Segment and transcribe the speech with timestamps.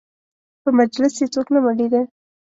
[0.63, 2.01] په مجلس یې څوک نه مړېده.